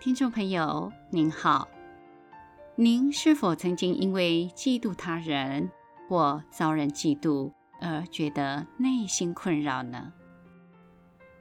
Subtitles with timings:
[0.00, 1.68] 听众朋友您好，
[2.74, 5.70] 您是否曾经因为嫉妒他人
[6.08, 7.52] 或遭人嫉妒
[7.82, 10.14] 而觉得内心困扰呢？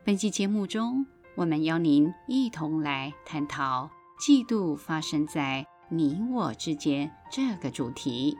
[0.04, 1.06] 本期节目中，
[1.36, 8.38] 我们邀您一同来探讨嫉妒发生在你我之间这个主题。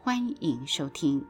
[0.00, 1.26] 欢迎收听。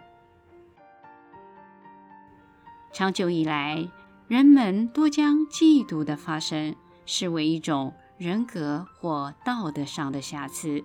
[2.92, 3.88] 长久以来，
[4.26, 10.84] 人们多将嫉妒的发生视为一种人格或道德上的瑕疵，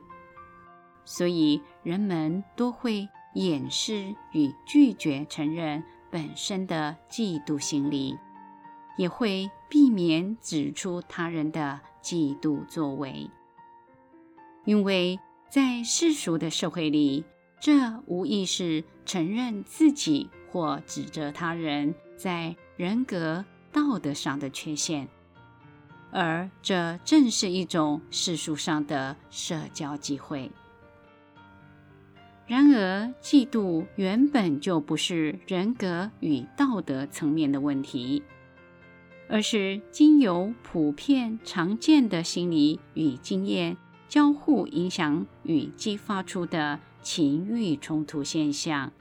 [1.04, 8.16] 所以人们多会掩饰与拒绝承认本身的嫉妒心理，
[8.98, 13.32] 也会避免指出他人的嫉妒作为，
[14.66, 17.26] 因为在世俗的社会里，
[17.60, 25.08] 这无疑是承认自己或指责他人在人格道德上的缺陷，
[26.14, 30.52] 而这正是一种世俗上的社交机会。
[32.46, 38.22] 然而，嫉妒原本就不是人格与道德层面的问题，
[39.28, 48.92] 而是经由普遍常见的心理与经验交互影响与激发出的情欲冲突现象，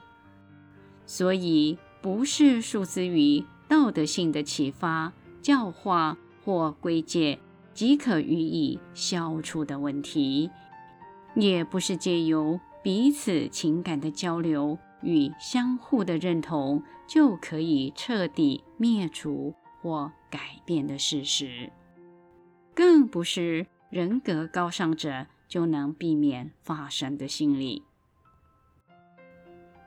[1.05, 7.39] 所以不是数字于道德性的启发、教化或归戒
[7.73, 10.51] 即可予以消除的问题，
[11.35, 21.70] 也不是借由彼此情感的交流与相互的认同就可以彻底灭除或改变的事实，
[22.75, 27.83] 更不是人格高尚者就能避免发生的心理。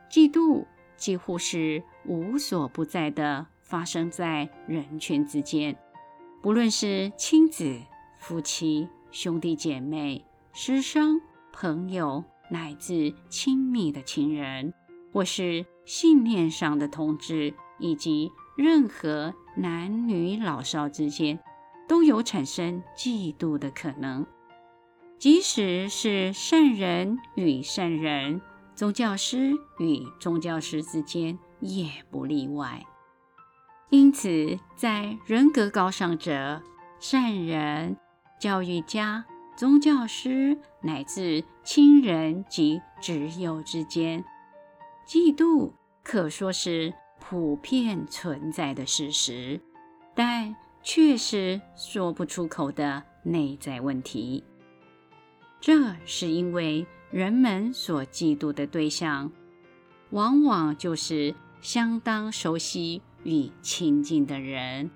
[0.09, 5.76] 嫉妒几乎是无所不在的，发生在人群之间，
[6.45, 7.81] 不论是亲子、
[8.19, 11.20] 夫妻、兄弟姐妹、师生、
[11.52, 14.71] 朋友，乃至亲密的亲人，
[15.11, 21.39] 或是信念上的同志，以及任何男女老少之间，
[21.87, 24.23] 都有产生嫉妒的可能。
[25.17, 28.39] 即使是善人与善人。
[28.75, 32.86] 宗教师与宗教师之间也不例外。
[33.89, 36.61] 因此，在人格高尚者、
[36.99, 37.95] 善人、
[38.39, 39.25] 教育家、
[39.55, 44.23] 宗教师乃至亲人及挚友之间，
[45.07, 45.71] 嫉妒
[46.03, 49.61] 可说是普遍存在的事实，
[50.13, 54.43] 但却是说不出口的内在问题。
[55.59, 56.85] 这是因为。
[57.11, 59.31] 人们所嫉妒的对象，
[60.09, 64.89] 往往就是相当熟悉与亲近的人，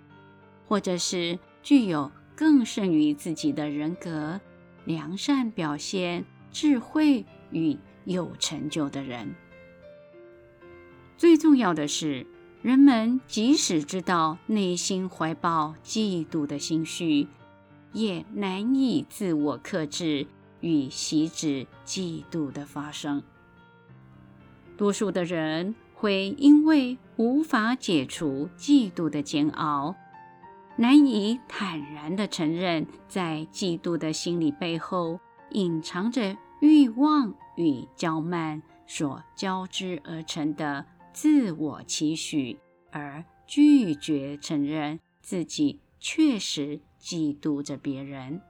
[0.65, 4.39] 或者是具有更胜于自己的人格、
[4.85, 9.35] 良善表现、智慧与有成就的人。
[11.17, 12.25] 最重要的是，
[12.61, 17.27] 人们即使知道内心怀抱嫉妒的心绪，
[17.91, 20.27] 也难以自我克制。
[20.61, 23.23] 与息止嫉妒的发生，
[24.75, 29.93] 多数的人会因为无法解除嫉妒的煎熬，
[30.77, 42.57] 难以坦然地承认，在嫉妒的心理背后隐藏着欲望与骄慢所交织而成的自我期许，
[42.91, 48.41] 而拒绝承认自己确实嫉妒着别人。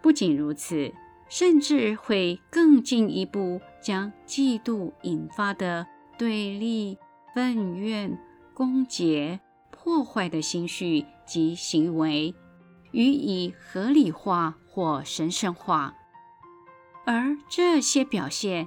[0.00, 0.94] 不仅如此，
[1.28, 5.84] 甚至会更进一步将嫉妒引发的
[6.18, 6.98] 对立、
[7.34, 8.18] 愤怨、
[8.54, 9.38] 攻击、
[9.70, 12.34] 破坏的心绪及行为，
[12.92, 15.94] 予以合理化或神圣化。
[17.04, 18.66] 而这些表现，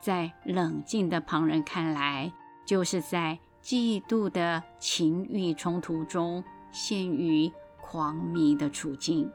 [0.00, 2.32] 在冷静的旁人看来，
[2.64, 7.50] 就是在嫉妒的情欲冲突中陷于
[7.80, 9.30] 狂迷的处境。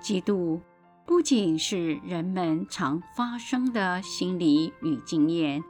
[0.00, 0.60] 嫉妒
[1.04, 5.62] 不仅是人们常发生的心理与经验，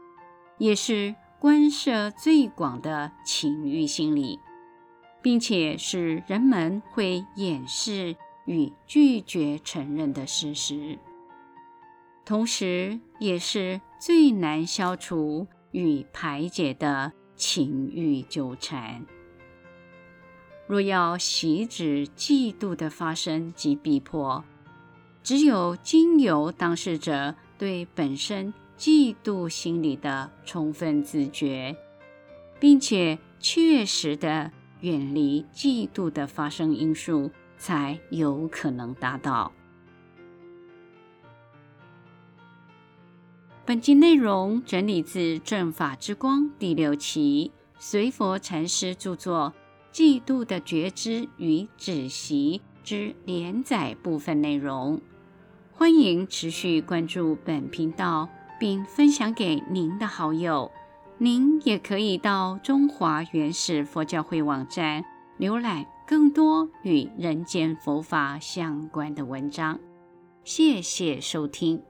[0.60, 4.38] 也是关涉最广的情欲心理，
[5.22, 8.14] 并且是人们会掩饰
[8.44, 10.98] 与拒绝承认的事实，
[12.26, 19.06] 同时也是最难消除与排解的情欲纠缠。
[20.66, 24.44] 若要息止嫉妒的发生及逼迫，
[25.22, 31.76] 只有经由当事者对本身嫉妒心理的充分自觉，
[32.58, 34.50] 并且确实的
[34.80, 39.52] 远离嫉妒的发生因素，才有可能达到。
[43.66, 49.52] 本集内容整理自《正法之光》第六期，随佛禅师著作
[49.94, 54.98] 《嫉妒的觉知与止息》之连载部分内容。
[55.70, 58.26] 欢迎持续关注本频道，
[58.60, 60.70] 并分享给您的好友。
[61.18, 65.04] 您也可以到中华原始佛教会网站
[65.38, 69.80] 浏览更多与人间佛法相关的文章。
[70.44, 71.89] 谢谢收听。